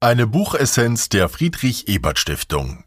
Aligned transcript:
Eine 0.00 0.26
Buchessenz 0.26 1.08
der 1.08 1.30
Friedrich 1.30 1.88
Ebert 1.88 2.18
Stiftung. 2.18 2.84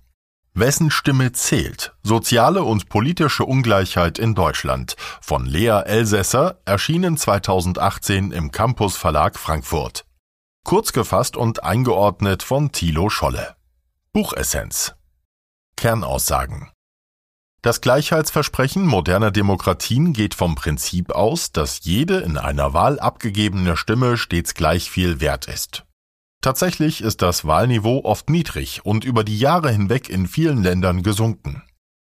Wessen 0.53 0.91
Stimme 0.91 1.31
zählt? 1.31 1.95
Soziale 2.03 2.61
und 2.61 2.87
politische 2.87 3.45
Ungleichheit 3.45 4.19
in 4.19 4.35
Deutschland 4.35 4.95
von 5.19 5.47
Lea 5.47 5.81
Elsässer, 5.85 6.61
erschienen 6.65 7.17
2018 7.17 8.31
im 8.31 8.51
Campus 8.51 8.95
Verlag 8.95 9.39
Frankfurt. 9.39 10.05
Kurz 10.63 10.93
gefasst 10.93 11.35
und 11.35 11.63
eingeordnet 11.63 12.43
von 12.43 12.71
Thilo 12.71 13.09
Scholle. 13.09 13.55
Buchessenz. 14.13 14.93
Kernaussagen. 15.77 16.69
Das 17.63 17.81
Gleichheitsversprechen 17.81 18.85
moderner 18.85 19.31
Demokratien 19.31 20.13
geht 20.13 20.35
vom 20.35 20.53
Prinzip 20.53 21.11
aus, 21.11 21.53
dass 21.53 21.83
jede 21.83 22.19
in 22.19 22.37
einer 22.37 22.75
Wahl 22.75 22.99
abgegebene 22.99 23.77
Stimme 23.77 24.15
stets 24.15 24.53
gleich 24.53 24.91
viel 24.91 25.19
wert 25.21 25.47
ist. 25.47 25.85
Tatsächlich 26.41 27.01
ist 27.01 27.21
das 27.21 27.43
Wahlniveau 27.43 28.05
oft 28.05 28.29
niedrig 28.29 28.85
und 28.85 29.03
über 29.03 29.25
die 29.25 29.37
Jahre 29.37 29.71
hinweg 29.71 30.09
in 30.09 30.25
vielen 30.25 30.63
Ländern 30.63 31.03
gesunken. 31.03 31.63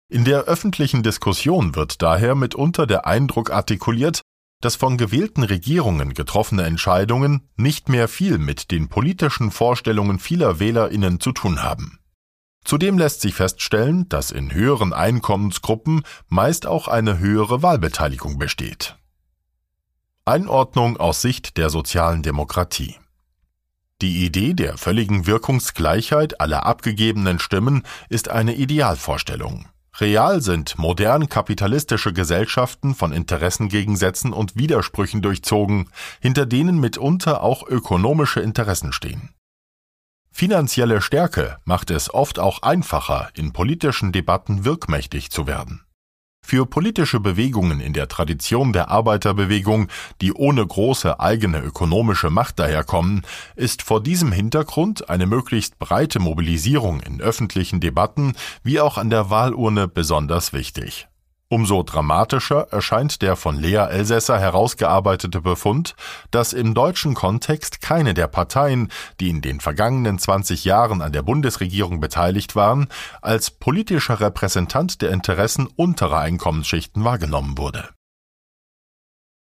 In 0.09 0.25
der 0.25 0.45
öffentlichen 0.45 1.05
Diskussion 1.05 1.77
wird 1.77 2.03
daher 2.03 2.35
mitunter 2.35 2.87
der 2.87 3.07
Eindruck 3.07 3.51
artikuliert, 3.51 4.23
dass 4.61 4.75
von 4.75 4.97
gewählten 4.97 5.45
Regierungen 5.45 6.15
getroffene 6.15 6.65
Entscheidungen 6.65 7.49
nicht 7.57 7.89
mehr 7.89 8.09
viel 8.09 8.39
mit 8.39 8.71
den 8.73 8.89
politischen 8.89 9.53
Vorstellungen 9.53 10.19
vieler 10.19 10.59
Wählerinnen 10.59 11.21
zu 11.21 11.33
tun 11.33 11.63
haben. 11.63 12.01
Zudem 12.65 12.99
lässt 12.99 13.21
sich 13.21 13.35
feststellen, 13.35 14.09
dass 14.09 14.33
in 14.33 14.53
höheren 14.53 14.93
Einkommensgruppen 14.93 16.03
meist 16.29 16.67
auch 16.67 16.89
eine 16.89 17.21
höhere 17.21 17.63
Wahlbeteiligung 17.63 18.39
besteht. 18.39 18.97
Einordnung 20.25 20.97
aus 20.97 21.23
Sicht 21.23 21.59
der 21.59 21.71
sozialen 21.71 22.25
Demokratie 22.25 22.97
die 24.03 24.27
Idee 24.27 24.53
der 24.53 24.77
völligen 24.77 25.27
Wirkungsgleichheit 25.27 26.41
aller 26.41 26.67
abgegebenen 26.67 27.39
Stimmen 27.39 27.83
ist 28.11 28.29
eine 28.29 28.55
Idealvorstellung. 28.55 29.69
Real 29.99 30.43
sind 30.43 30.77
modern 30.77 31.31
kapitalistische 31.31 32.13
Gesellschaften 32.13 32.95
von 32.95 33.13
Interessengegensätzen 33.13 34.35
und 34.35 34.55
Widersprüchen 34.55 35.23
durchzogen, 35.23 35.89
hinter 36.21 36.45
denen 36.45 36.79
mitunter 36.79 37.43
auch 37.43 37.67
ökonomische 37.67 38.41
Interessen 38.41 38.93
stehen. 38.93 39.31
Finanzielle 40.31 41.01
Stärke 41.01 41.57
macht 41.65 41.91
es 41.91 42.13
oft 42.13 42.39
auch 42.39 42.61
einfacher, 42.61 43.31
in 43.35 43.55
politischen 43.55 44.13
Debatten 44.13 44.67
wirkmächtig 44.67 45.31
zu 45.31 45.47
werden. 45.47 45.86
Für 46.49 46.65
politische 46.65 47.19
Bewegungen 47.19 47.81
in 47.81 47.93
der 47.93 48.07
Tradition 48.07 48.73
der 48.73 48.89
Arbeiterbewegung, 48.89 49.89
die 50.21 50.33
ohne 50.33 50.65
große 50.65 51.19
eigene 51.19 51.59
ökonomische 51.59 52.31
Macht 52.31 52.61
daherkommen, 52.61 53.23
ist 53.57 53.83
vor 53.83 54.01
diesem 54.01 54.31
Hintergrund 54.31 55.11
eine 55.11 55.27
möglichst 55.27 55.81
breite 55.81 56.21
Mobilisierung 56.21 57.01
in 57.01 57.21
öffentlichen 57.21 57.81
Debatten 57.81 58.35
wie 58.63 58.79
auch 58.79 58.97
an 58.97 59.11
der 59.11 59.29
Wahlurne 59.29 59.89
besonders 59.89 60.53
wichtig. 60.53 61.09
Umso 61.49 61.85
dramatischer 61.85 62.73
erscheint 62.73 63.23
der 63.23 63.37
von 63.37 63.57
Lea 63.57 63.87
Elsässer 63.89 64.39
herausgearbeitete 64.41 65.41
Befund, 65.41 65.95
dass 66.33 66.53
im 66.53 66.75
deutschen 66.75 67.15
Kontext 67.15 67.81
keine 67.81 68.15
der 68.15 68.27
Parteien, 68.27 68.91
die 69.21 69.31
in 69.31 69.43
den 69.43 69.61
vergangenen 69.61 70.19
20 70.19 70.65
Jahren 70.65 71.03
an 71.03 71.13
der 71.13 71.23
Bundesregierung 71.23 72.01
beteiligt 72.01 72.57
waren, 72.57 72.89
als 73.23 73.53
politischer 73.53 74.19
Repräsentant 74.19 75.03
der 75.03 75.13
Interessen 75.13 75.69
unterer 75.69 76.19
Einkommensschichten 76.19 77.05
wahrgenommen 77.05 77.57
wurde. 77.57 77.91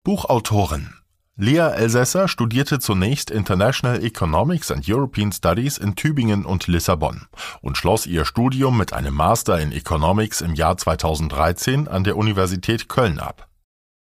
Buchautorin 0.05 0.92
Lea 1.37 1.73
Elsässer 1.75 2.29
studierte 2.29 2.79
zunächst 2.79 3.29
International 3.29 4.05
Economics 4.05 4.71
and 4.71 4.89
European 4.89 5.33
Studies 5.33 5.79
in 5.79 5.97
Tübingen 5.97 6.45
und 6.45 6.69
Lissabon 6.69 7.27
und 7.61 7.77
schloss 7.77 8.07
ihr 8.07 8.25
Studium 8.25 8.79
mit 8.79 8.93
einem 8.93 9.15
Master 9.15 9.59
in 9.59 9.73
Economics 9.73 10.43
im 10.43 10.55
Jahr 10.55 10.77
2013 10.77 11.89
an 11.89 12.05
der 12.05 12.17
Universität 12.17 12.89
Köln 12.89 13.19
ab. 13.19 13.49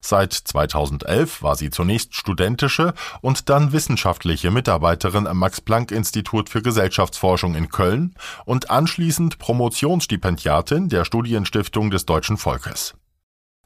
Seit 0.02 0.34
2011 0.34 1.44
war 1.44 1.56
sie 1.56 1.70
zunächst 1.70 2.16
studentische 2.16 2.96
und 3.22 3.50
dann 3.50 3.74
wissenschaftliche 3.74 4.50
Mitarbeiterin 4.50 5.28
am 5.28 5.38
Max-Planck-Institut 5.38 6.50
für 6.50 6.64
Gesellschaftsforschung 6.64 7.54
in 7.54 7.70
Köln 7.70 8.16
und 8.46 8.72
anschließend 8.72 9.38
Promotionsstipendiatin 9.38 10.90
der 10.90 11.06
Studienstiftung 11.06 11.92
des 11.92 12.08
Deutschen 12.08 12.38
Volkes. 12.38 12.96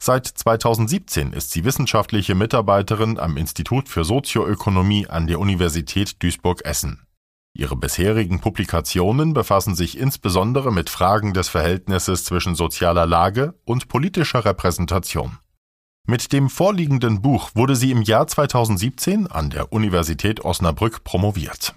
Seit 0.06 0.28
2017 0.28 1.32
ist 1.32 1.52
sie 1.52 1.64
wissenschaftliche 1.64 2.36
Mitarbeiterin 2.36 3.18
am 3.18 3.38
Institut 3.38 3.88
für 3.88 4.04
Sozioökonomie 4.04 5.08
an 5.08 5.28
der 5.28 5.40
Universität 5.40 6.22
Duisburg-Essen. 6.22 7.08
Ihre 7.54 7.78
bisherigen 7.78 8.42
Publikationen 8.42 9.34
befassen 9.34 9.76
sich 9.76 9.98
insbesondere 9.98 10.74
mit 10.74 10.90
Fragen 10.90 11.34
des 11.34 11.48
Verhältnisses 11.48 12.26
zwischen 12.26 12.56
sozialer 12.56 13.06
Lage 13.06 13.54
und 13.64 13.88
politischer 13.88 14.44
Repräsentation. 14.44 15.38
Mit 16.06 16.34
dem 16.34 16.50
vorliegenden 16.50 17.22
Buch 17.22 17.52
wurde 17.54 17.78
sie 17.78 17.92
im 17.92 18.02
Jahr 18.02 18.28
2017 18.28 19.28
an 19.28 19.52
der 19.52 19.72
Universität 19.72 20.44
Osnabrück 20.44 21.06
promoviert. 21.06 21.76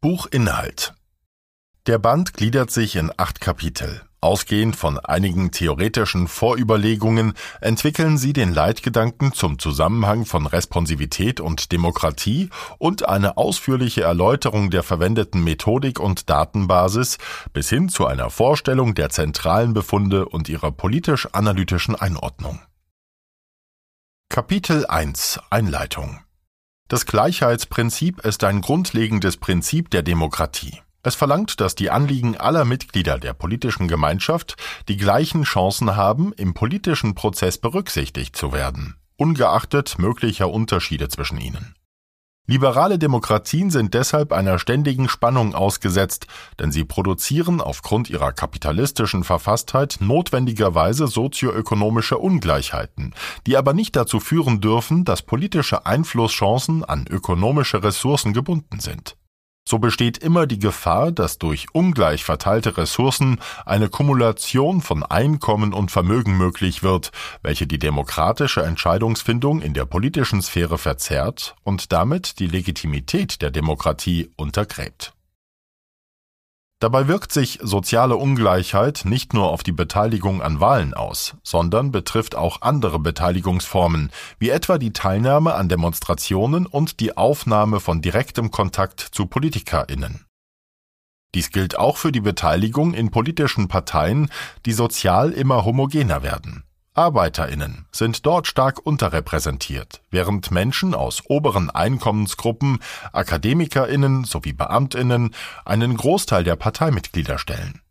Buchinhalt 0.00 0.92
Der 1.86 1.98
Band 1.98 2.34
gliedert 2.34 2.72
sich 2.72 2.96
in 2.96 3.12
acht 3.16 3.40
Kapitel. 3.40 4.02
Ausgehend 4.26 4.74
von 4.74 4.98
einigen 4.98 5.52
theoretischen 5.52 6.26
Vorüberlegungen 6.26 7.34
entwickeln 7.60 8.18
sie 8.18 8.32
den 8.32 8.52
Leitgedanken 8.52 9.32
zum 9.32 9.60
Zusammenhang 9.60 10.26
von 10.26 10.46
Responsivität 10.46 11.38
und 11.38 11.70
Demokratie 11.70 12.50
und 12.78 13.08
eine 13.08 13.36
ausführliche 13.36 14.02
Erläuterung 14.02 14.70
der 14.70 14.82
verwendeten 14.82 15.44
Methodik 15.44 16.00
und 16.00 16.28
Datenbasis 16.28 17.18
bis 17.52 17.68
hin 17.68 17.88
zu 17.88 18.04
einer 18.08 18.28
Vorstellung 18.30 18.96
der 18.96 19.10
zentralen 19.10 19.74
Befunde 19.74 20.26
und 20.26 20.48
ihrer 20.48 20.72
politisch-analytischen 20.72 21.94
Einordnung. 21.94 22.58
Kapitel 24.28 24.86
1 24.86 25.38
Einleitung 25.50 26.18
Das 26.88 27.06
Gleichheitsprinzip 27.06 28.24
ist 28.24 28.42
ein 28.42 28.60
grundlegendes 28.60 29.36
Prinzip 29.36 29.88
der 29.90 30.02
Demokratie. 30.02 30.80
Es 31.06 31.14
verlangt, 31.14 31.60
dass 31.60 31.76
die 31.76 31.88
Anliegen 31.88 32.36
aller 32.36 32.64
Mitglieder 32.64 33.20
der 33.20 33.32
politischen 33.32 33.86
Gemeinschaft 33.86 34.56
die 34.88 34.96
gleichen 34.96 35.44
Chancen 35.44 35.94
haben, 35.94 36.32
im 36.32 36.52
politischen 36.52 37.14
Prozess 37.14 37.58
berücksichtigt 37.58 38.34
zu 38.34 38.52
werden, 38.52 38.96
ungeachtet 39.16 40.00
möglicher 40.00 40.50
Unterschiede 40.50 41.08
zwischen 41.08 41.38
ihnen. 41.38 41.76
Liberale 42.48 42.98
Demokratien 42.98 43.70
sind 43.70 43.94
deshalb 43.94 44.32
einer 44.32 44.58
ständigen 44.58 45.08
Spannung 45.08 45.54
ausgesetzt, 45.54 46.26
denn 46.58 46.72
sie 46.72 46.82
produzieren 46.82 47.60
aufgrund 47.60 48.10
ihrer 48.10 48.32
kapitalistischen 48.32 49.22
Verfasstheit 49.22 49.98
notwendigerweise 50.00 51.06
sozioökonomische 51.06 52.18
Ungleichheiten, 52.18 53.14
die 53.46 53.56
aber 53.56 53.74
nicht 53.74 53.94
dazu 53.94 54.18
führen 54.18 54.60
dürfen, 54.60 55.04
dass 55.04 55.22
politische 55.22 55.86
Einflusschancen 55.86 56.84
an 56.84 57.06
ökonomische 57.08 57.84
Ressourcen 57.84 58.32
gebunden 58.32 58.80
sind 58.80 59.16
so 59.68 59.78
besteht 59.78 60.18
immer 60.18 60.46
die 60.46 60.58
Gefahr, 60.58 61.10
dass 61.10 61.38
durch 61.38 61.66
ungleich 61.72 62.24
verteilte 62.24 62.76
Ressourcen 62.76 63.40
eine 63.64 63.88
Kumulation 63.88 64.80
von 64.80 65.02
Einkommen 65.02 65.72
und 65.74 65.90
Vermögen 65.90 66.38
möglich 66.38 66.82
wird, 66.82 67.10
welche 67.42 67.66
die 67.66 67.78
demokratische 67.78 68.62
Entscheidungsfindung 68.62 69.60
in 69.60 69.74
der 69.74 69.84
politischen 69.84 70.40
Sphäre 70.40 70.78
verzerrt 70.78 71.56
und 71.64 71.92
damit 71.92 72.38
die 72.38 72.46
Legitimität 72.46 73.42
der 73.42 73.50
Demokratie 73.50 74.30
untergräbt 74.36 75.15
Dabei 76.78 77.08
wirkt 77.08 77.32
sich 77.32 77.58
soziale 77.62 78.16
Ungleichheit 78.16 79.06
nicht 79.06 79.32
nur 79.32 79.48
auf 79.48 79.62
die 79.62 79.72
Beteiligung 79.72 80.42
an 80.42 80.60
Wahlen 80.60 80.92
aus, 80.92 81.34
sondern 81.42 81.90
betrifft 81.90 82.34
auch 82.34 82.60
andere 82.60 82.98
Beteiligungsformen, 82.98 84.10
wie 84.38 84.50
etwa 84.50 84.76
die 84.76 84.92
Teilnahme 84.92 85.54
an 85.54 85.70
Demonstrationen 85.70 86.66
und 86.66 87.00
die 87.00 87.16
Aufnahme 87.16 87.80
von 87.80 88.02
direktem 88.02 88.50
Kontakt 88.50 89.00
zu 89.00 89.24
Politikerinnen. 89.24 90.26
Dies 91.34 91.50
gilt 91.50 91.78
auch 91.78 91.96
für 91.96 92.12
die 92.12 92.20
Beteiligung 92.20 92.92
in 92.92 93.10
politischen 93.10 93.68
Parteien, 93.68 94.30
die 94.66 94.72
sozial 94.72 95.32
immer 95.32 95.64
homogener 95.64 96.22
werden. 96.22 96.62
Arbeiterinnen 96.96 97.86
sind 97.92 98.24
dort 98.24 98.46
stark 98.46 98.84
unterrepräsentiert, 98.84 100.00
während 100.10 100.50
Menschen 100.50 100.94
aus 100.94 101.22
oberen 101.28 101.70
Einkommensgruppen, 101.70 102.78
Akademikerinnen 103.12 104.24
sowie 104.24 104.54
Beamtinnen 104.54 105.34
einen 105.64 105.96
Großteil 105.96 106.42
der 106.42 106.56
Parteimitglieder 106.56 107.38
stellen. 107.38 107.82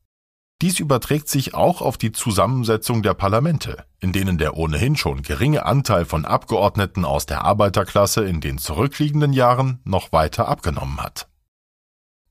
Dies 0.62 0.80
überträgt 0.80 1.28
sich 1.30 1.54
auch 1.54 1.81
auf 1.81 1.98
die 1.98 2.13
Zusammensetzung 2.13 3.04
der 3.04 3.13
Parlamente, 3.13 3.86
in 4.00 4.13
denen 4.13 4.38
der 4.38 4.56
ohnehin 4.56 4.96
schon 4.96 5.22
geringe 5.22 5.66
Anteil 5.66 6.06
von 6.06 6.25
Abgeordneten 6.25 7.06
aus 7.06 7.25
der 7.25 7.44
Arbeiterklasse 7.44 8.24
in 8.24 8.42
den 8.42 8.58
zurückliegenden 8.58 9.34
Jahren 9.34 9.81
noch 9.84 10.13
weiter 10.13 10.48
abgenommen 10.48 11.01
hat. 11.01 11.28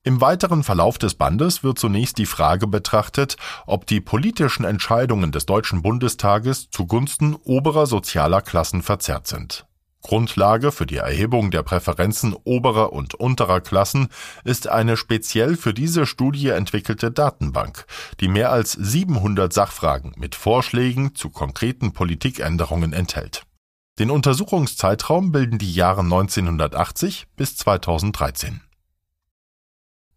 Im 0.07 0.21
weiteren 0.21 0.63
Verlauf 0.63 0.99
des 0.99 1.15
Bandes 1.15 1.63
wird 1.63 1.79
zunächst 1.79 2.19
die 2.19 2.27
Frage 2.27 2.67
betrachtet, 2.67 3.37
ob 3.65 3.87
die 3.87 4.01
politischen 4.01 4.63
Entscheidungen 4.63 5.31
des 5.31 5.47
Deutschen 5.47 5.81
Bundestages 5.81 6.69
zugunsten 6.69 7.35
oberer 7.43 7.87
sozialer 7.87 8.41
Klassen 8.41 8.83
verzerrt 8.83 9.25
sind. 9.25 9.65
Grundlage 10.03 10.71
für 10.71 10.85
die 10.85 10.97
Erhebung 10.97 11.49
der 11.49 11.63
Präferenzen 11.63 12.35
oberer 12.43 12.93
und 12.93 13.15
unterer 13.15 13.61
Klassen 13.61 14.09
ist 14.43 14.67
eine 14.67 14.95
speziell 14.95 15.57
für 15.57 15.73
diese 15.73 16.05
Studie 16.05 16.49
entwickelte 16.49 17.09
Datenbank, 17.09 17.87
die 18.19 18.27
mehr 18.27 18.51
als 18.51 18.73
700 18.73 19.51
Sachfragen 19.51 20.13
mit 20.17 20.35
Vorschlägen 20.35 21.15
zu 21.15 21.31
konkreten 21.31 21.93
Politikänderungen 21.93 22.93
enthält. 22.93 23.47
Den 23.97 24.11
Untersuchungszeitraum 24.11 25.31
bilden 25.31 25.57
die 25.57 25.73
Jahre 25.73 26.01
1980 26.01 27.25
bis 27.35 27.57
2013. 27.57 28.61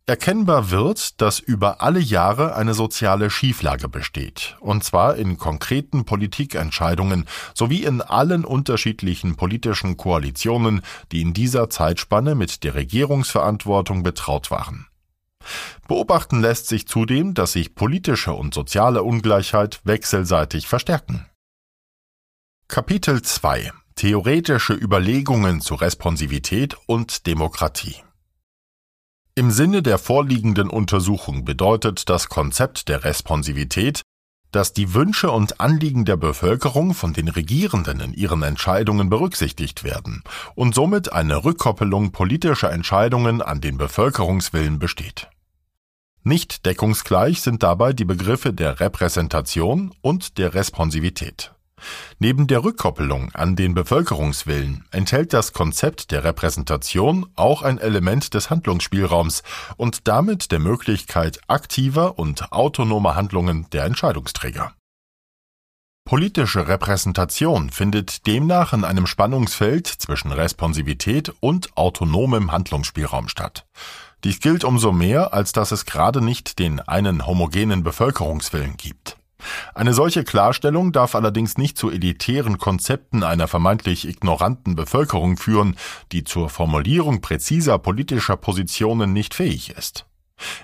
Erkennbar 0.08 0.70
wird, 0.70 1.20
dass 1.20 1.38
über 1.38 1.82
alle 1.82 2.00
Jahre 2.00 2.54
eine 2.54 2.72
soziale 2.72 3.28
Schieflage 3.28 3.90
besteht, 3.90 4.56
und 4.58 4.82
zwar 4.82 5.16
in 5.16 5.36
konkreten 5.36 6.06
Politikentscheidungen 6.06 7.26
sowie 7.52 7.84
in 7.84 8.00
allen 8.00 8.46
unterschiedlichen 8.46 9.36
politischen 9.36 9.98
Koalitionen, 9.98 10.80
die 11.12 11.20
in 11.20 11.34
dieser 11.34 11.68
Zeitspanne 11.68 12.34
mit 12.34 12.64
der 12.64 12.74
Regierungsverantwortung 12.74 14.02
betraut 14.02 14.50
waren. 14.50 14.86
Beobachten 15.88 16.40
lässt 16.40 16.68
sich 16.68 16.88
zudem, 16.88 17.34
dass 17.34 17.52
sich 17.52 17.74
politische 17.74 18.32
und 18.32 18.54
soziale 18.54 19.02
Ungleichheit 19.02 19.82
wechselseitig 19.84 20.68
verstärken. 20.68 21.26
Kapitel 22.66 23.20
2 23.20 23.72
Theoretische 23.94 24.72
Überlegungen 24.72 25.60
zu 25.60 25.74
Responsivität 25.74 26.78
und 26.86 27.26
Demokratie 27.26 27.96
im 29.38 29.52
Sinne 29.52 29.84
der 29.84 29.98
vorliegenden 29.98 30.68
Untersuchung 30.68 31.44
bedeutet 31.44 32.08
das 32.08 32.28
Konzept 32.28 32.88
der 32.88 33.04
Responsivität, 33.04 34.02
dass 34.50 34.72
die 34.72 34.94
Wünsche 34.94 35.30
und 35.30 35.60
Anliegen 35.60 36.04
der 36.04 36.16
Bevölkerung 36.16 36.92
von 36.92 37.12
den 37.12 37.28
Regierenden 37.28 38.00
in 38.00 38.14
ihren 38.14 38.42
Entscheidungen 38.42 39.08
berücksichtigt 39.08 39.84
werden 39.84 40.24
und 40.56 40.74
somit 40.74 41.12
eine 41.12 41.44
Rückkoppelung 41.44 42.10
politischer 42.10 42.72
Entscheidungen 42.72 43.40
an 43.40 43.60
den 43.60 43.78
Bevölkerungswillen 43.78 44.80
besteht. 44.80 45.28
Nicht 46.24 46.66
deckungsgleich 46.66 47.40
sind 47.40 47.62
dabei 47.62 47.92
die 47.92 48.06
Begriffe 48.06 48.52
der 48.52 48.80
Repräsentation 48.80 49.94
und 50.00 50.38
der 50.38 50.54
Responsivität. 50.54 51.52
Neben 52.18 52.46
der 52.46 52.64
Rückkoppelung 52.64 53.30
an 53.34 53.56
den 53.56 53.74
Bevölkerungswillen 53.74 54.84
enthält 54.90 55.32
das 55.32 55.52
Konzept 55.52 56.10
der 56.10 56.24
Repräsentation 56.24 57.26
auch 57.36 57.62
ein 57.62 57.78
Element 57.78 58.34
des 58.34 58.50
Handlungsspielraums 58.50 59.42
und 59.76 60.08
damit 60.08 60.52
der 60.52 60.58
Möglichkeit 60.58 61.40
aktiver 61.46 62.18
und 62.18 62.52
autonomer 62.52 63.14
Handlungen 63.14 63.66
der 63.70 63.84
Entscheidungsträger. 63.84 64.72
Politische 66.08 66.68
Repräsentation 66.68 67.68
findet 67.68 68.26
demnach 68.26 68.72
in 68.72 68.82
einem 68.82 69.06
Spannungsfeld 69.06 69.86
zwischen 69.86 70.32
Responsivität 70.32 71.34
und 71.40 71.76
autonomem 71.76 72.50
Handlungsspielraum 72.50 73.28
statt. 73.28 73.66
Dies 74.24 74.40
gilt 74.40 74.64
umso 74.64 74.90
mehr, 74.90 75.34
als 75.34 75.52
dass 75.52 75.70
es 75.70 75.84
gerade 75.84 76.22
nicht 76.22 76.58
den 76.58 76.80
einen 76.80 77.26
homogenen 77.26 77.82
Bevölkerungswillen 77.84 78.78
gibt. 78.78 79.17
Eine 79.74 79.94
solche 79.94 80.24
Klarstellung 80.24 80.92
darf 80.92 81.14
allerdings 81.14 81.56
nicht 81.56 81.78
zu 81.78 81.90
elitären 81.90 82.58
Konzepten 82.58 83.22
einer 83.22 83.48
vermeintlich 83.48 84.08
ignoranten 84.08 84.74
Bevölkerung 84.74 85.36
führen, 85.36 85.76
die 86.12 86.24
zur 86.24 86.48
Formulierung 86.48 87.20
präziser 87.20 87.78
politischer 87.78 88.36
Positionen 88.36 89.12
nicht 89.12 89.34
fähig 89.34 89.70
ist. 89.70 90.04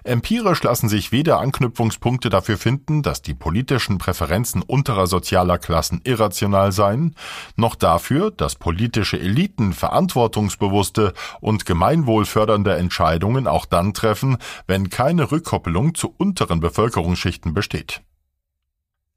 Empirisch 0.05 0.63
lassen 0.63 0.89
sich 0.89 1.13
weder 1.13 1.41
Anknüpfungspunkte 1.41 2.29
dafür 2.29 2.59
finden, 2.59 3.03
dass 3.03 3.23
die 3.23 3.35
politischen 3.35 3.99
Präferenzen 3.99 4.63
unterer 4.63 5.07
sozialer 5.07 5.59
Klassen 5.59 6.01
irrational 6.05 6.73
seien, 6.73 7.15
noch 7.57 7.75
dafür, 7.75 8.31
dass 8.31 8.55
politische 8.55 9.19
Eliten 9.19 9.73
verantwortungsbewusste 9.73 11.13
und 11.41 11.67
gemeinwohlfördernde 11.67 12.77
Entscheidungen 12.77 13.47
auch 13.47 13.67
dann 13.67 13.95
treffen, 13.95 14.39
wenn 14.67 14.91
keine 14.91 15.31
Rückkoppelung 15.33 15.95
zu 15.95 16.15
unteren 16.17 16.61
Bevölkerungsschichten 16.61 17.53
besteht. 17.55 18.03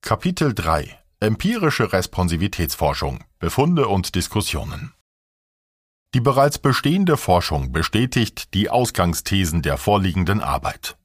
Kapitel 0.08 0.54
3 0.54 0.98
Empirische 1.20 1.92
Responsivitätsforschung 1.92 3.26
Befunde 3.40 3.90
und 3.90 4.16
Diskussionen 4.16 4.94
Die 6.14 6.22
bereits 6.22 6.60
bestehende 6.60 7.18
Forschung 7.18 7.74
bestätigt 7.74 8.54
die 8.54 8.70
Ausgangsthesen 8.70 9.64
der 9.64 9.76
vorliegenden 9.76 10.40
Arbeit. 10.40 10.96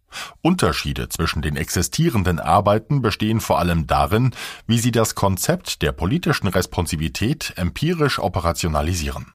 Unterschiede 0.40 1.08
zwischen 1.08 1.42
den 1.42 1.56
existierenden 1.56 2.38
Arbeiten 2.38 3.02
bestehen 3.02 3.40
vor 3.40 3.58
allem 3.58 3.88
darin, 3.88 4.36
wie 4.68 4.78
sie 4.78 4.92
das 4.92 5.16
Konzept 5.16 5.82
der 5.82 5.90
politischen 5.90 6.46
Responsivität 6.46 7.54
empirisch 7.56 8.20
operationalisieren. 8.20 9.32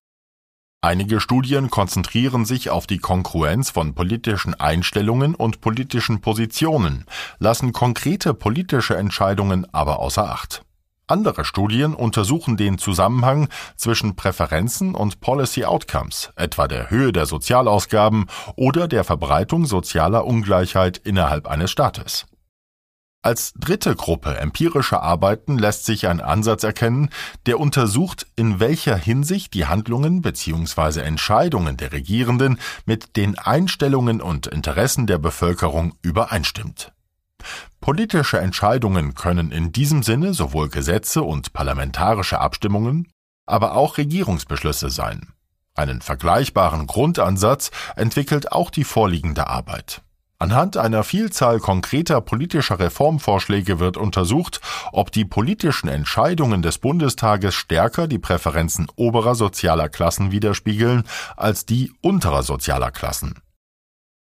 Einige 0.81 1.19
Studien 1.19 1.71
konzentrieren 1.71 2.45
sich 2.45 2.69
auf 2.69 2.85
die 2.85 2.99
Kongruenz 2.99 3.71
von 3.71 3.95
politischen 3.95 4.53
Einstellungen 4.53 5.33
und 5.33 5.59
politischen 5.59 6.21
Positionen, 6.21 7.05
lassen 7.39 7.73
konkrete 7.73 8.35
politische 8.35 8.95
Entscheidungen 8.95 9.65
aber 9.73 9.97
außer 9.99 10.29
Acht. 10.29 10.61
Andere 11.07 11.45
Studien 11.45 11.95
untersuchen 11.95 12.57
den 12.57 12.77
Zusammenhang 12.77 13.47
zwischen 13.75 14.15
Präferenzen 14.15 14.93
und 14.93 15.19
Policy 15.19 15.65
Outcomes, 15.65 16.31
etwa 16.35 16.67
der 16.67 16.91
Höhe 16.91 17.11
der 17.11 17.25
Sozialausgaben 17.25 18.27
oder 18.55 18.87
der 18.87 19.03
Verbreitung 19.03 19.65
sozialer 19.65 20.25
Ungleichheit 20.25 20.97
innerhalb 20.97 21.47
eines 21.47 21.71
Staates. 21.71 22.27
Als 23.23 23.53
dritte 23.53 23.95
Gruppe 23.95 24.37
empirischer 24.37 25.01
Arbeiten 25.01 25.57
lässt 25.57 25.85
sich 25.85 26.07
ein 26.07 26.21
Ansatz 26.21 26.63
erkennen, 26.63 27.09
der 27.45 27.59
untersucht, 27.59 28.27
in 28.35 28.59
welcher 28.59 28.95
Hinsicht 28.95 29.53
die 29.53 29.65
Handlungen 29.65 30.21
bzw. 30.21 31.01
Entscheidungen 31.01 31.77
der 31.77 31.91
Regierenden 31.91 32.59
mit 32.85 33.17
den 33.17 33.37
Einstellungen 33.37 34.21
und 34.21 34.47
Interessen 34.47 35.07
der 35.07 35.17
Bevölkerung 35.17 35.95
übereinstimmt. 36.01 36.93
Politische 37.81 38.39
Entscheidungen 38.39 39.13
können 39.13 39.51
in 39.51 39.71
diesem 39.71 40.03
Sinne 40.03 40.33
sowohl 40.33 40.69
Gesetze 40.69 41.23
und 41.23 41.53
parlamentarische 41.53 42.39
Abstimmungen, 42.39 43.11
aber 43.45 43.73
auch 43.75 43.97
Regierungsbeschlüsse 43.97 44.89
sein. 44.89 45.33
Einen 45.75 46.01
vergleichbaren 46.01 46.87
Grundansatz 46.87 47.71
entwickelt 47.95 48.51
auch 48.51 48.71
die 48.71 48.83
vorliegende 48.83 49.47
Arbeit. 49.47 50.01
Anhand 50.39 50.77
einer 50.77 51.03
Vielzahl 51.03 51.59
konkreter 51.59 52.21
politischer 52.21 52.77
Reformvorschläge 52.77 53.79
wird 53.79 53.97
untersucht, 53.97 54.61
ob 54.91 55.11
die 55.11 55.25
politischen 55.25 55.87
Entscheidungen 55.87 56.61
des 56.61 56.77
Bundestages 56.77 57.55
stärker 57.55 58.07
die 58.07 58.19
Präferenzen 58.19 58.87
oberer 58.95 59.33
sozialer 59.33 59.89
Klassen 59.89 60.31
widerspiegeln 60.31 61.05
als 61.35 61.65
die 61.65 61.91
unterer 62.01 62.43
sozialer 62.43 62.91
Klassen. 62.91 63.41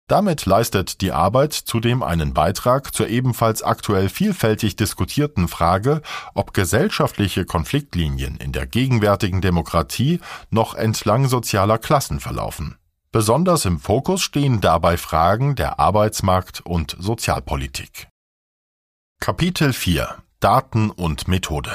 Damit 0.07 0.45
leistet 0.45 1.01
die 1.01 1.11
Arbeit 1.11 1.53
zudem 1.53 2.01
einen 2.01 2.33
Beitrag 2.33 2.95
zur 2.95 3.09
ebenfalls 3.09 3.61
aktuell 3.61 4.09
vielfältig 4.09 4.75
diskutierten 4.75 5.47
Frage, 5.47 6.01
ob 6.33 6.53
gesellschaftliche 6.53 7.45
Konfliktlinien 7.45 8.37
in 8.37 8.53
der 8.53 8.65
gegenwärtigen 8.65 9.41
Demokratie 9.41 10.21
noch 10.49 10.73
entlang 10.73 11.27
sozialer 11.27 11.77
Klassen 11.77 12.21
verlaufen. 12.21 12.77
Besonders 13.13 13.63
im 13.63 13.79
Fokus 13.79 14.21
stehen 14.21 14.59
dabei 14.59 14.97
Fragen 14.97 15.55
der 15.55 15.79
Arbeitsmarkt- 15.79 16.61
und 16.61 16.97
Sozialpolitik. 16.99 18.09
Kapitel 19.21 19.71
4 19.71 20.17
Daten 20.41 20.89
und 20.89 21.29
Methode 21.29 21.71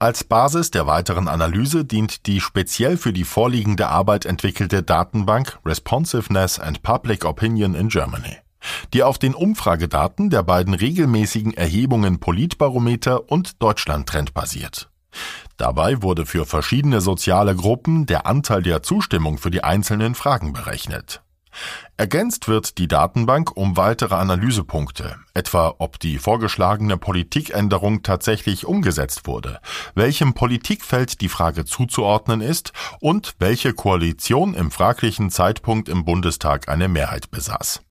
Als 0.00 0.24
Basis 0.24 0.72
der 0.72 0.88
weiteren 0.88 1.28
Analyse 1.28 1.84
dient 1.84 2.26
die 2.26 2.40
speziell 2.40 2.96
für 2.96 3.12
die 3.12 3.22
vorliegende 3.22 3.88
Arbeit 3.88 4.26
entwickelte 4.26 4.82
Datenbank 4.82 5.60
Responsiveness 5.64 6.58
and 6.58 6.82
Public 6.82 7.24
Opinion 7.24 7.76
in 7.76 7.88
Germany, 7.88 8.36
die 8.92 9.04
auf 9.04 9.18
den 9.18 9.34
Umfragedaten 9.34 10.30
der 10.30 10.42
beiden 10.42 10.74
regelmäßigen 10.74 11.54
Erhebungen 11.54 12.18
Politbarometer 12.18 13.30
und 13.30 13.62
Deutschlandtrend 13.62 14.34
basiert. 14.34 14.90
Dabei 15.56 16.02
wurde 16.02 16.26
für 16.26 16.46
verschiedene 16.46 17.00
soziale 17.00 17.54
Gruppen 17.54 18.06
der 18.06 18.26
Anteil 18.26 18.62
der 18.62 18.82
Zustimmung 18.82 19.38
für 19.38 19.50
die 19.50 19.64
einzelnen 19.64 20.14
Fragen 20.14 20.52
berechnet. 20.52 21.22
Ergänzt 21.96 22.48
wird 22.48 22.78
die 22.78 22.88
Datenbank 22.88 23.56
um 23.56 23.76
weitere 23.76 24.16
Analysepunkte, 24.16 25.16
etwa 25.34 25.74
ob 25.78 26.00
die 26.00 26.18
vorgeschlagene 26.18 26.96
Politikänderung 26.96 28.02
tatsächlich 28.02 28.66
umgesetzt 28.66 29.26
wurde, 29.26 29.60
welchem 29.94 30.34
Politikfeld 30.34 31.20
die 31.20 31.28
Frage 31.28 31.64
zuzuordnen 31.64 32.40
ist 32.40 32.72
und 33.00 33.34
welche 33.38 33.72
Koalition 33.72 34.54
im 34.54 34.70
fraglichen 34.70 35.30
Zeitpunkt 35.30 35.88
im 35.88 36.04
Bundestag 36.04 36.68
eine 36.68 36.88
Mehrheit 36.88 37.30
besaß. 37.30 37.82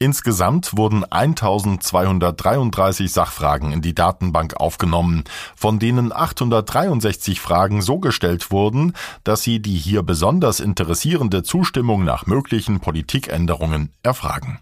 Insgesamt 0.00 0.76
wurden 0.76 1.04
1233 1.04 3.12
Sachfragen 3.12 3.72
in 3.72 3.82
die 3.82 3.96
Datenbank 3.96 4.56
aufgenommen, 4.56 5.24
von 5.56 5.80
denen 5.80 6.12
863 6.12 7.40
Fragen 7.40 7.82
so 7.82 7.98
gestellt 7.98 8.52
wurden, 8.52 8.92
dass 9.24 9.42
sie 9.42 9.60
die 9.60 9.76
hier 9.76 10.04
besonders 10.04 10.60
interessierende 10.60 11.42
Zustimmung 11.42 12.04
nach 12.04 12.26
möglichen 12.26 12.78
Politikänderungen 12.78 13.92
erfragen. 14.04 14.60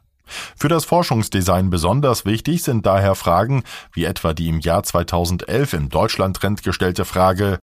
Für 0.57 0.69
das 0.69 0.87
Forschungsdesign 0.87 1.69
besonders 1.69 2.25
wichtig 2.25 2.63
sind 2.63 2.87
daher 2.87 3.15
Fragen 3.15 3.63
wie 3.93 4.05
etwa 4.05 4.33
die 4.33 4.49
im 4.49 4.61
Jahr 4.61 4.83
2011 4.83 5.75
im 5.75 5.91
Deutschlandtrend 5.91 6.63
gestellte 6.63 7.05
Frage 7.05 7.59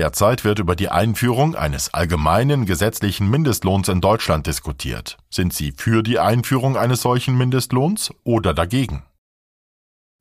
Derzeit 0.00 0.44
wird 0.44 0.58
über 0.60 0.76
die 0.76 0.88
Einführung 0.88 1.54
eines 1.54 1.92
allgemeinen 1.92 2.64
gesetzlichen 2.64 3.28
Mindestlohns 3.28 3.86
in 3.88 4.00
Deutschland 4.00 4.46
diskutiert. 4.46 5.18
Sind 5.28 5.52
Sie 5.52 5.72
für 5.76 6.02
die 6.02 6.18
Einführung 6.18 6.78
eines 6.78 7.02
solchen 7.02 7.36
Mindestlohns 7.36 8.10
oder 8.24 8.54
dagegen? 8.54 9.02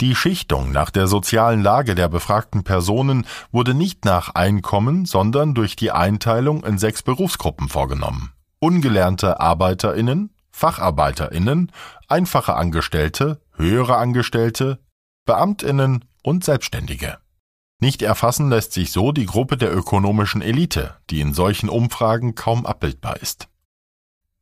Die 0.01 0.15
Schichtung 0.15 0.73
nach 0.73 0.89
der 0.89 1.07
sozialen 1.07 1.63
Lage 1.63 1.95
der 1.95 2.09
befragten 2.09 2.65
Personen 2.65 3.25
wurde 3.53 3.73
nicht 3.73 4.03
nach 4.03 4.35
Einkommen, 4.35 5.05
sondern 5.05 5.53
durch 5.53 5.77
die 5.77 5.91
Einteilung 5.91 6.65
in 6.65 6.77
sechs 6.77 7.01
Berufsgruppen 7.01 7.69
vorgenommen. 7.69 8.33
Ungelernte 8.59 9.39
Arbeiterinnen, 9.39 10.35
Facharbeiterinnen, 10.51 11.71
einfache 12.09 12.53
Angestellte, 12.57 13.39
höhere 13.55 13.95
Angestellte, 13.95 14.79
Beamtinnen 15.23 16.03
und 16.21 16.43
Selbstständige. 16.43 17.19
Nicht 17.81 18.01
erfassen 18.01 18.49
lässt 18.49 18.73
sich 18.73 18.91
so 18.91 19.13
die 19.13 19.25
Gruppe 19.25 19.55
der 19.55 19.73
ökonomischen 19.73 20.41
Elite, 20.41 20.97
die 21.09 21.21
in 21.21 21.33
solchen 21.33 21.69
Umfragen 21.69 22.35
kaum 22.35 22.65
abbildbar 22.65 23.21
ist. 23.21 23.47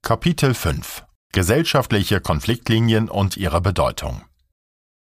Kapitel 0.01 0.56
5 0.56 1.06
Gesellschaftliche 1.34 2.20
Konfliktlinien 2.20 3.10
und 3.10 3.38
ihre 3.38 3.62
Bedeutung 3.62 4.24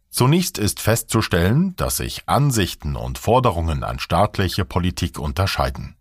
Zunächst 0.10 0.58
ist 0.58 0.80
festzustellen, 0.80 1.76
dass 1.76 1.98
sich 1.98 2.30
Ansichten 2.30 2.96
und 2.96 3.18
Forderungen 3.18 3.84
an 3.84 4.00
staatliche 4.00 4.64
Politik 4.64 5.20
unterscheiden. 5.20 5.98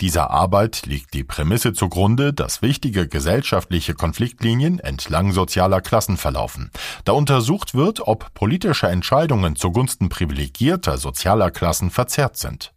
Dieser 0.00 0.30
Arbeit 0.30 0.86
liegt 0.86 1.14
die 1.14 1.24
Prämisse 1.24 1.72
zugrunde, 1.72 2.32
dass 2.32 2.62
wichtige 2.62 3.08
gesellschaftliche 3.08 3.94
Konfliktlinien 3.94 4.78
entlang 4.78 5.32
sozialer 5.32 5.80
Klassen 5.80 6.16
verlaufen, 6.16 6.70
da 7.04 7.12
untersucht 7.12 7.74
wird, 7.74 8.06
ob 8.06 8.32
politische 8.34 8.88
Entscheidungen 8.88 9.56
zugunsten 9.56 10.08
privilegierter 10.08 10.98
sozialer 10.98 11.50
Klassen 11.50 11.90
verzerrt 11.90 12.36
sind. 12.36 12.72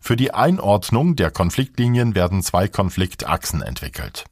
Für 0.00 0.16
die 0.16 0.32
Einordnung 0.32 1.16
der 1.16 1.30
Konfliktlinien 1.30 2.14
werden 2.14 2.42
zwei 2.42 2.68
Konfliktachsen 2.68 3.62
entwickelt 3.62 4.24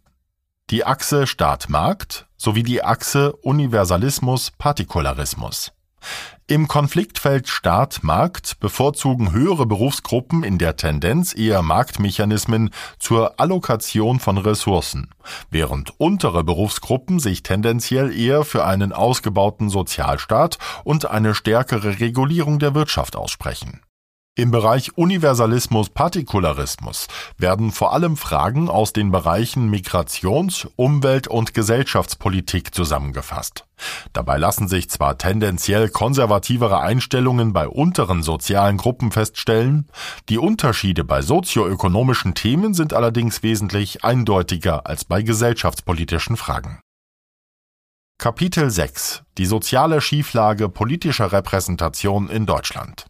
die 0.71 0.85
Achse 0.85 1.27
Staat-Markt 1.27 2.27
sowie 2.37 2.63
die 2.63 2.85
Achse 2.85 3.33
Universalismus-Partikularismus. 3.37 5.73
Im 6.47 6.67
Konfliktfeld 6.67 7.47
Staat-Markt 7.47 8.59
bevorzugen 8.59 9.33
höhere 9.33 9.67
Berufsgruppen 9.67 10.45
in 10.45 10.57
der 10.57 10.77
Tendenz 10.77 11.37
eher 11.37 11.61
Marktmechanismen 11.61 12.71
zur 12.99 13.39
Allokation 13.39 14.19
von 14.19 14.39
Ressourcen, 14.39 15.11
während 15.51 16.01
untere 16.01 16.45
Berufsgruppen 16.45 17.21
sich 17.21 17.43
tendenziell 17.43 18.19
eher 18.19 18.45
für 18.45 18.65
einen 18.65 18.95
ausgebauten 18.95 19.69
Sozialstaat 19.69 20.59
und 20.85 21.11
eine 21.11 21.35
stärkere 21.35 22.01
Regulierung 22.01 22.59
der 22.59 22.75
Wirtschaft 22.75 23.15
aussprechen 23.15 23.83
im 24.39 24.51
Bereich 24.53 24.97
Universalismus-Partikularismus 24.97 27.09
werden 27.39 27.73
vor 27.73 27.93
allem 27.93 28.17
Fragen 28.17 28.69
aus 28.69 28.93
den 28.93 29.11
Bereichen 29.11 29.69
Migrations-, 29.69 30.69
Umwelt- 30.77 31.27
und 31.27 31.55
Gesellschaftspolitik 31.55 32.73
zusammengefasst. 32.73 33.65
Dabei 34.13 34.39
lassen 34.39 34.69
sich 34.69 34.89
zwar 34.91 35.19
tendenziell 35.19 35.89
konservativere 35.89 36.79
Einstellungen 36.79 37.53
bei 37.53 37.67
unteren 37.67 38.23
sozialen 38.23 38.77
Gruppen 38.77 39.11
feststellen, 39.11 39.89
die 40.29 40.39
Unterschiede 40.39 41.03
bei 41.03 41.21
sozioökonomischen 41.21 42.35
Themen 42.35 42.75
sind 42.75 42.95
allerdings 42.95 43.43
wesentlich 43.43 44.05
eindeutiger 44.05 44.87
als 44.87 45.05
bei 45.05 45.23
gesellschaftspolitischen 45.23 46.37
Fragen. 46.37 46.79
Kapitel 48.19 48.71
6 48.71 49.25
Die 49.37 49.47
soziale 49.47 50.01
Schieflage 50.01 50.69
politischer 50.69 51.33
Repräsentation 51.33 52.29
in 52.29 52.47
Deutschland 52.47 53.07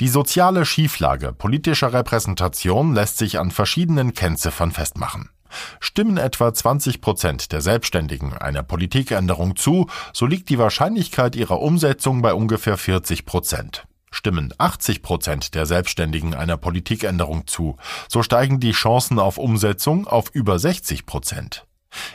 die 0.00 0.08
soziale 0.08 0.64
Schieflage 0.64 1.32
politischer 1.32 1.92
Repräsentation 1.92 2.94
lässt 2.94 3.18
sich 3.18 3.38
an 3.38 3.50
verschiedenen 3.50 4.12
Kennziffern 4.14 4.72
festmachen. 4.72 5.30
Stimmen 5.78 6.16
etwa 6.16 6.52
20 6.52 7.00
Prozent 7.00 7.52
der 7.52 7.60
Selbstständigen 7.60 8.32
einer 8.32 8.64
Politikänderung 8.64 9.54
zu, 9.54 9.86
so 10.12 10.26
liegt 10.26 10.48
die 10.48 10.58
Wahrscheinlichkeit 10.58 11.36
ihrer 11.36 11.60
Umsetzung 11.60 12.22
bei 12.22 12.34
ungefähr 12.34 12.76
40 12.76 13.24
Prozent. 13.24 13.86
Stimmen 14.10 14.52
80 14.58 15.02
Prozent 15.02 15.54
der 15.54 15.66
Selbstständigen 15.66 16.34
einer 16.34 16.56
Politikänderung 16.56 17.46
zu, 17.46 17.76
so 18.08 18.22
steigen 18.22 18.60
die 18.60 18.72
Chancen 18.72 19.18
auf 19.18 19.38
Umsetzung 19.38 20.06
auf 20.06 20.30
über 20.32 20.58
60 20.58 21.06
Prozent. 21.06 21.66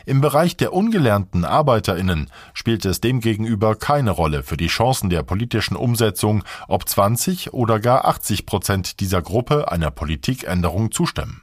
Im 0.06 0.20
Bereich 0.20 0.56
der 0.56 0.72
ungelernten 0.72 1.44
Arbeiterinnen 1.44 2.30
spielt 2.54 2.84
es 2.84 3.00
demgegenüber 3.00 3.76
keine 3.76 4.10
Rolle 4.10 4.42
für 4.42 4.56
die 4.56 4.68
Chancen 4.68 5.10
der 5.10 5.22
politischen 5.22 5.76
Umsetzung, 5.76 6.44
ob 6.68 6.88
20 6.88 7.52
oder 7.52 7.80
gar 7.80 8.04
80 8.04 8.46
Prozent 8.46 9.00
dieser 9.00 9.22
Gruppe 9.22 9.70
einer 9.70 9.90
Politikänderung 9.90 10.92
zustimmen. 10.92 11.42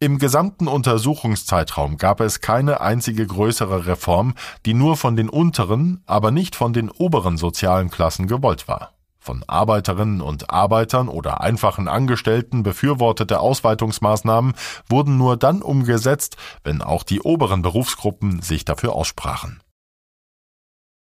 Im 0.00 0.18
gesamten 0.18 0.68
Untersuchungszeitraum 0.68 1.96
gab 1.96 2.20
es 2.20 2.40
keine 2.40 2.80
einzige 2.80 3.26
größere 3.26 3.86
Reform, 3.86 4.34
die 4.66 4.74
nur 4.74 4.96
von 4.96 5.16
den 5.16 5.28
unteren, 5.30 6.02
aber 6.04 6.30
nicht 6.30 6.56
von 6.56 6.72
den 6.72 6.90
oberen 6.90 7.38
sozialen 7.38 7.90
Klassen 7.90 8.26
gewollt 8.26 8.68
war. 8.68 8.92
Von 9.24 9.42
Arbeiterinnen 9.46 10.20
und 10.20 10.50
Arbeitern 10.50 11.08
oder 11.08 11.40
einfachen 11.40 11.88
Angestellten 11.88 12.62
befürwortete 12.62 13.40
Ausweitungsmaßnahmen 13.40 14.52
wurden 14.86 15.16
nur 15.16 15.38
dann 15.38 15.62
umgesetzt, 15.62 16.36
wenn 16.62 16.82
auch 16.82 17.04
die 17.04 17.22
oberen 17.22 17.62
Berufsgruppen 17.62 18.42
sich 18.42 18.66
dafür 18.66 18.92
aussprachen. 18.92 19.62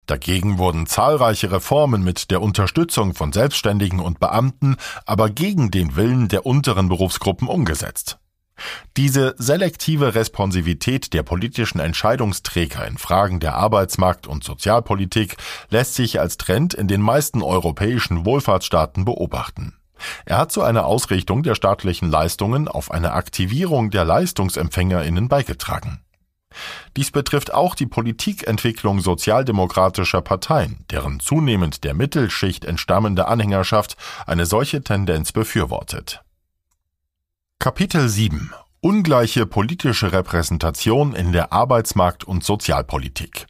Dagegen 0.05 0.57
wurden 0.57 0.87
zahlreiche 0.87 1.51
Reformen 1.51 2.01
mit 2.01 2.31
der 2.31 2.41
Unterstützung 2.41 3.13
von 3.13 3.33
Selbstständigen 3.33 3.99
und 3.99 4.21
Beamten, 4.21 4.77
aber 5.05 5.29
gegen 5.29 5.69
den 5.69 5.97
Willen 5.97 6.29
der 6.29 6.45
unteren 6.45 6.87
Berufsgruppen 6.87 7.49
umgesetzt. 7.49 8.19
Diese 8.97 9.35
selektive 9.37 10.15
Responsivität 10.15 11.13
der 11.13 11.23
politischen 11.23 11.79
Entscheidungsträger 11.79 12.85
in 12.87 12.97
Fragen 12.97 13.39
der 13.39 13.55
Arbeitsmarkt- 13.55 14.27
und 14.27 14.43
Sozialpolitik 14.43 15.37
lässt 15.69 15.95
sich 15.95 16.19
als 16.19 16.37
Trend 16.37 16.73
in 16.73 16.87
den 16.87 17.01
meisten 17.01 17.41
europäischen 17.41 18.25
Wohlfahrtsstaaten 18.25 19.05
beobachten. 19.05 19.73
Er 20.25 20.37
hat 20.37 20.51
zu 20.51 20.61
einer 20.61 20.85
Ausrichtung 20.85 21.43
der 21.43 21.55
staatlichen 21.55 22.09
Leistungen 22.09 22.67
auf 22.67 22.91
eine 22.91 23.13
Aktivierung 23.13 23.89
der 23.89 24.05
Leistungsempfängerinnen 24.05 25.27
beigetragen. 25.27 26.01
Dies 26.95 27.09
betrifft 27.09 27.53
auch 27.53 27.73
die 27.73 27.87
Politikentwicklung 27.87 28.99
sozialdemokratischer 29.01 30.21
Parteien, 30.21 30.85
deren 30.91 31.19
zunehmend 31.19 31.83
der 31.83 31.95
Mittelschicht 31.95 32.65
entstammende 32.65 33.27
Anhängerschaft 33.27 33.97
eine 34.27 34.45
solche 34.45 34.83
Tendenz 34.83 35.31
befürwortet. 35.31 36.22
Kapitel 37.63 38.09
7 38.09 38.51
Ungleiche 38.81 39.45
politische 39.45 40.11
Repräsentation 40.11 41.15
in 41.15 41.31
der 41.31 41.53
Arbeitsmarkt- 41.53 42.25
und 42.25 42.43
Sozialpolitik 42.43 43.47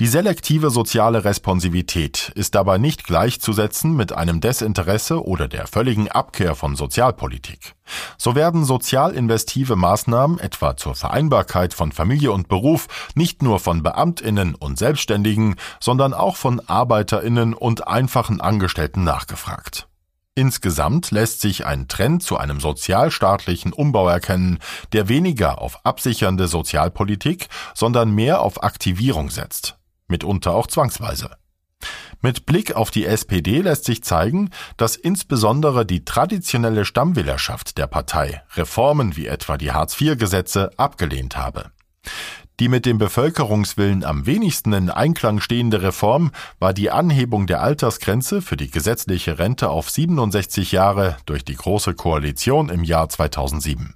Die 0.00 0.08
selektive 0.08 0.70
soziale 0.70 1.24
Responsivität 1.24 2.32
ist 2.34 2.56
dabei 2.56 2.78
nicht 2.78 3.04
gleichzusetzen 3.04 3.94
mit 3.94 4.12
einem 4.12 4.40
Desinteresse 4.40 5.24
oder 5.24 5.46
der 5.46 5.68
völligen 5.68 6.10
Abkehr 6.10 6.56
von 6.56 6.74
Sozialpolitik. 6.74 7.76
So 8.18 8.34
werden 8.34 8.64
sozial 8.64 9.12
investive 9.14 9.76
Maßnahmen 9.76 10.40
etwa 10.40 10.76
zur 10.76 10.96
Vereinbarkeit 10.96 11.72
von 11.72 11.92
Familie 11.92 12.32
und 12.32 12.48
Beruf 12.48 13.12
nicht 13.14 13.44
nur 13.44 13.60
von 13.60 13.84
Beamtinnen 13.84 14.56
und 14.56 14.76
Selbstständigen, 14.76 15.54
sondern 15.78 16.14
auch 16.14 16.34
von 16.34 16.58
Arbeiterinnen 16.58 17.54
und 17.54 17.86
einfachen 17.86 18.40
Angestellten 18.40 19.04
nachgefragt. 19.04 19.86
Insgesamt 20.36 21.12
lässt 21.12 21.40
sich 21.40 21.64
ein 21.64 21.86
Trend 21.86 22.24
zu 22.24 22.36
einem 22.36 22.58
sozialstaatlichen 22.58 23.72
Umbau 23.72 24.08
erkennen, 24.08 24.58
der 24.92 25.08
weniger 25.08 25.62
auf 25.62 25.86
absichernde 25.86 26.48
Sozialpolitik, 26.48 27.48
sondern 27.72 28.12
mehr 28.12 28.40
auf 28.40 28.64
Aktivierung 28.64 29.30
setzt, 29.30 29.78
mitunter 30.08 30.52
auch 30.52 30.66
zwangsweise. 30.66 31.30
Mit 32.20 32.46
Blick 32.46 32.74
auf 32.74 32.90
die 32.90 33.06
SPD 33.06 33.60
lässt 33.60 33.84
sich 33.84 34.02
zeigen, 34.02 34.50
dass 34.76 34.96
insbesondere 34.96 35.86
die 35.86 36.04
traditionelle 36.04 36.84
Stammwählerschaft 36.84 37.78
der 37.78 37.86
Partei 37.86 38.42
Reformen 38.54 39.16
wie 39.16 39.26
etwa 39.26 39.56
die 39.56 39.70
Hartz-IV-Gesetze 39.70 40.70
abgelehnt 40.78 41.36
habe. 41.36 41.70
Die 42.60 42.68
mit 42.68 42.86
dem 42.86 42.98
Bevölkerungswillen 42.98 44.04
am 44.04 44.26
wenigsten 44.26 44.72
in 44.74 44.88
Einklang 44.88 45.40
stehende 45.40 45.82
Reform 45.82 46.30
war 46.60 46.72
die 46.72 46.90
Anhebung 46.90 47.48
der 47.48 47.62
Altersgrenze 47.62 48.42
für 48.42 48.56
die 48.56 48.70
gesetzliche 48.70 49.38
Rente 49.38 49.70
auf 49.70 49.90
67 49.90 50.70
Jahre 50.70 51.16
durch 51.26 51.44
die 51.44 51.56
Große 51.56 51.94
Koalition 51.94 52.68
im 52.68 52.84
Jahr 52.84 53.08
2007. 53.08 53.94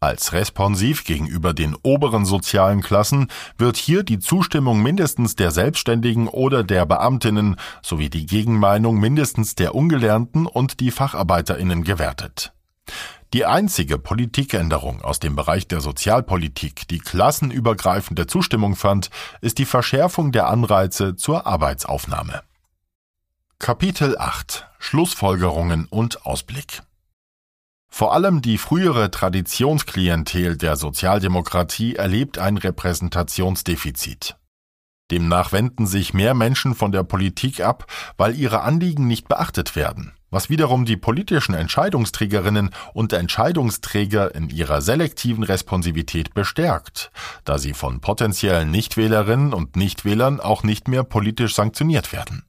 Als 0.00 0.32
responsiv 0.32 1.04
gegenüber 1.04 1.54
den 1.54 1.74
oberen 1.82 2.24
sozialen 2.24 2.82
Klassen 2.82 3.28
wird 3.56 3.76
hier 3.76 4.04
die 4.04 4.20
Zustimmung 4.20 4.80
mindestens 4.80 5.34
der 5.34 5.50
Selbstständigen 5.50 6.28
oder 6.28 6.62
der 6.62 6.86
Beamtinnen 6.86 7.56
sowie 7.82 8.08
die 8.08 8.26
Gegenmeinung 8.26 9.00
mindestens 9.00 9.56
der 9.56 9.74
Ungelernten 9.74 10.46
und 10.46 10.78
die 10.78 10.92
Facharbeiterinnen 10.92 11.82
gewertet. 11.82 12.52
Die 13.34 13.44
einzige 13.44 13.98
Politikänderung 13.98 15.02
aus 15.02 15.20
dem 15.20 15.36
Bereich 15.36 15.68
der 15.68 15.82
Sozialpolitik, 15.82 16.88
die 16.88 16.98
klassenübergreifende 16.98 18.26
Zustimmung 18.26 18.74
fand, 18.74 19.10
ist 19.42 19.58
die 19.58 19.66
Verschärfung 19.66 20.32
der 20.32 20.46
Anreize 20.46 21.14
zur 21.14 21.46
Arbeitsaufnahme. 21.46 22.42
Kapitel 23.58 24.16
8 24.16 24.66
Schlussfolgerungen 24.78 25.84
und 25.90 26.24
Ausblick 26.24 26.82
Vor 27.90 28.14
allem 28.14 28.40
die 28.40 28.56
frühere 28.56 29.10
Traditionsklientel 29.10 30.56
der 30.56 30.76
Sozialdemokratie 30.76 31.96
erlebt 31.96 32.38
ein 32.38 32.56
Repräsentationsdefizit. 32.56 34.36
Demnach 35.10 35.52
wenden 35.52 35.86
sich 35.86 36.14
mehr 36.14 36.32
Menschen 36.32 36.74
von 36.74 36.92
der 36.92 37.02
Politik 37.02 37.60
ab, 37.60 37.86
weil 38.16 38.38
ihre 38.38 38.62
Anliegen 38.62 39.06
nicht 39.06 39.28
beachtet 39.28 39.76
werden, 39.76 40.14
was 40.30 40.50
wiederum 40.50 40.84
die 40.84 40.96
politischen 40.96 41.54
Entscheidungsträgerinnen 41.54 42.70
und 42.92 43.12
Entscheidungsträger 43.12 44.34
in 44.34 44.50
ihrer 44.50 44.80
selektiven 44.82 45.44
Responsivität 45.44 46.34
bestärkt, 46.34 47.10
da 47.44 47.58
sie 47.58 47.74
von 47.74 48.00
potenziellen 48.00 48.70
Nichtwählerinnen 48.70 49.54
und 49.54 49.76
Nichtwählern 49.76 50.40
auch 50.40 50.62
nicht 50.62 50.88
mehr 50.88 51.04
politisch 51.04 51.54
sanktioniert 51.54 52.12
werden. 52.12 52.44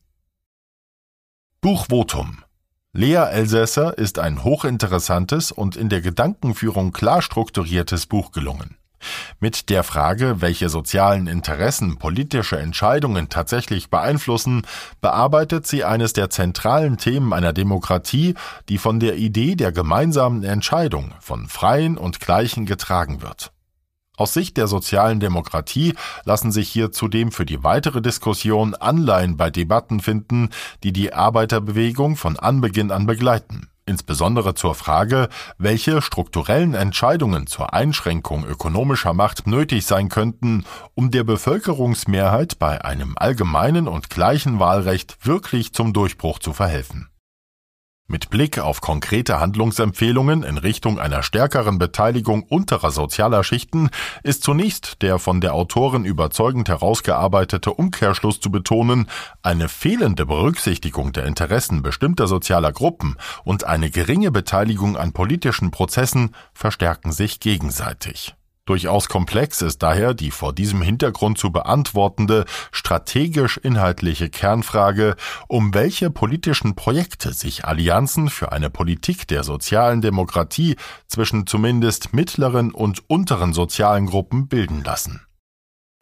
Buchvotum 1.61 2.43
Lea 2.91 3.29
Elsässer 3.31 3.97
ist 3.99 4.17
ein 4.17 4.43
hochinteressantes 4.43 5.51
und 5.51 5.75
in 5.75 5.89
der 5.89 6.01
Gedankenführung 6.01 6.91
klar 6.91 7.21
strukturiertes 7.21 8.07
Buch 8.07 8.31
gelungen. 8.31 8.78
Mit 9.39 9.69
der 9.69 9.83
Frage, 9.83 10.41
welche 10.41 10.69
sozialen 10.69 11.27
Interessen 11.27 11.97
politische 11.97 12.57
Entscheidungen 12.59 13.29
tatsächlich 13.29 13.89
beeinflussen, 13.89 14.63
bearbeitet 15.01 15.67
sie 15.67 15.83
eines 15.83 16.13
der 16.13 16.29
zentralen 16.29 16.97
Themen 16.97 17.33
einer 17.33 17.53
Demokratie, 17.53 18.35
die 18.67 18.77
von 18.77 18.99
der 18.99 19.15
Idee 19.15 19.55
der 19.55 19.71
gemeinsamen 19.71 20.43
Entscheidung 20.43 21.13
von 21.19 21.47
Freien 21.47 21.97
und 21.97 22.19
Gleichen 22.19 22.65
getragen 22.65 23.21
wird. 23.21 23.51
Aus 24.19 24.33
Sicht 24.33 24.57
der 24.57 24.67
sozialen 24.67 25.21
Demokratie 25.21 25.93
lassen 26.25 26.51
sich 26.51 26.67
hier 26.67 26.91
zudem 26.91 27.31
für 27.31 27.45
die 27.45 27.63
weitere 27.63 28.01
Diskussion 28.01 28.75
Anleihen 28.75 29.37
bei 29.37 29.49
Debatten 29.49 30.01
finden, 30.01 30.49
die 30.83 30.91
die 30.91 31.13
Arbeiterbewegung 31.13 32.17
von 32.17 32.37
Anbeginn 32.37 32.91
an 32.91 33.05
begleiten, 33.05 33.69
insbesondere 33.85 34.55
zur 34.55 34.75
Frage, 34.75 35.29
welche 35.57 36.01
strukturellen 36.01 36.73
Entscheidungen 36.73 37.47
zur 37.47 37.73
Einschränkung 37.73 38.45
ökonomischer 38.45 39.13
Macht 39.13 39.47
nötig 39.47 39.85
sein 39.85 40.09
könnten, 40.09 40.65
um 40.95 41.11
der 41.11 41.23
Bevölkerungsmehrheit 41.23 42.59
bei 42.59 42.83
einem 42.83 43.13
allgemeinen 43.15 43.87
und 43.87 44.09
gleichen 44.09 44.59
Wahlrecht 44.59 45.25
wirklich 45.25 45.71
zum 45.73 45.93
Durchbruch 45.93 46.39
zu 46.39 46.51
verhelfen. 46.51 47.07
Mit 48.11 48.31
Blick 48.31 48.57
auf 48.57 48.81
konkrete 48.81 49.39
Handlungsempfehlungen 49.39 50.41
in 50.41 50.57
Richtung 50.57 50.97
einer 50.97 51.21
stärkeren 51.21 51.77
Beteiligung 51.77 52.41
unterer 52.41 52.89
sozialer 52.89 53.43
Schichten 53.43 53.91
ist 54.23 54.41
zunächst 54.41 55.03
der 55.03 55.19
von 55.19 55.41
der 55.41 55.53
Autorin 55.53 56.05
überzeugend 56.05 56.69
herausgearbeitete 56.69 57.71
Umkehrschluss 57.71 58.39
zu 58.39 58.49
betonen, 58.49 59.07
eine 59.43 59.69
fehlende 59.69 60.25
Berücksichtigung 60.25 61.11
der 61.13 61.27
Interessen 61.27 61.83
bestimmter 61.83 62.25
sozialer 62.25 62.71
Gruppen 62.71 63.15
und 63.43 63.65
eine 63.65 63.91
geringe 63.91 64.31
Beteiligung 64.31 64.97
an 64.97 65.13
politischen 65.13 65.69
Prozessen 65.69 66.35
verstärken 66.51 67.11
sich 67.11 67.39
gegenseitig. 67.39 68.33
Durchaus 68.69 69.09
komplex 69.09 69.63
ist 69.63 69.81
daher 69.81 70.13
die 70.13 70.29
vor 70.29 70.53
diesem 70.53 70.83
Hintergrund 70.83 71.39
zu 71.39 71.51
beantwortende 71.51 72.45
strategisch-inhaltliche 72.71 74.29
Kernfrage, 74.29 75.15
um 75.47 75.73
welche 75.73 76.11
politischen 76.11 76.75
Projekte 76.75 77.33
sich 77.33 77.65
Allianzen 77.65 78.29
für 78.29 78.51
eine 78.51 78.69
Politik 78.69 79.27
der 79.27 79.43
sozialen 79.43 80.01
Demokratie 80.01 80.75
zwischen 81.07 81.47
zumindest 81.47 82.13
mittleren 82.13 82.71
und 82.71 83.09
unteren 83.09 83.53
sozialen 83.53 84.05
Gruppen 84.05 84.47
bilden 84.47 84.83
lassen. 84.83 85.21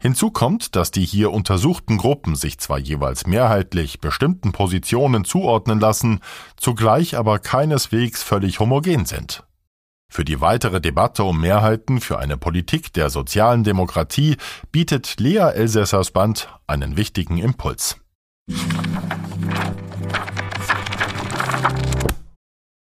Hinzu 0.02 0.30
kommt, 0.30 0.76
dass 0.76 0.90
die 0.90 1.06
hier 1.06 1.32
untersuchten 1.32 1.96
Gruppen 1.96 2.36
sich 2.36 2.58
zwar 2.58 2.78
jeweils 2.78 3.26
mehrheitlich 3.26 3.98
bestimmten 4.02 4.52
Positionen 4.52 5.24
zuordnen 5.24 5.80
lassen, 5.80 6.20
zugleich 6.58 7.16
aber 7.16 7.38
keineswegs 7.38 8.22
völlig 8.22 8.60
homogen 8.60 9.06
sind. 9.06 9.47
Für 10.10 10.24
die 10.24 10.40
weitere 10.40 10.80
Debatte 10.80 11.22
um 11.22 11.40
Mehrheiten 11.40 12.00
für 12.00 12.18
eine 12.18 12.36
Politik 12.36 12.92
der 12.92 13.10
sozialen 13.10 13.62
Demokratie 13.62 14.36
bietet 14.72 15.20
Lea 15.20 15.50
Elsässers 15.54 16.10
Band 16.10 16.48
einen 16.66 16.96
wichtigen 16.96 17.38
Impuls. 17.38 17.96